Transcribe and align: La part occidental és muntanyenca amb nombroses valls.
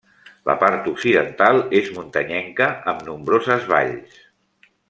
La 0.49 0.53
part 0.63 0.87
occidental 0.91 1.61
és 1.81 1.91
muntanyenca 1.99 2.73
amb 2.93 3.07
nombroses 3.11 3.73
valls. 3.75 4.21